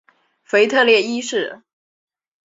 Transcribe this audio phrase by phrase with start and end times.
[0.41, 1.61] 腓特烈一世。